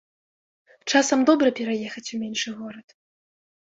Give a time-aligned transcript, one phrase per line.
[0.93, 3.01] Часам добра пераехаць у меншы горад.